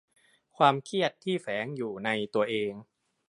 [0.57, 2.73] ความเครียดที่แฝงอยู่ในตัวเอง